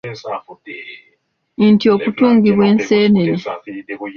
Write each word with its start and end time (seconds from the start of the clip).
Enti 1.65 1.85
okutungibwa 1.95 2.63
enseenene. 2.73 3.35